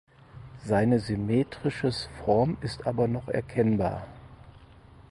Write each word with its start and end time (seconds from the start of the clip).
Seine 0.65 0.99
symmetrisches 0.99 2.09
Form 2.25 2.57
ist 2.61 2.87
aber 2.87 3.07
noch 3.07 3.27
erkennbar. 3.27 4.07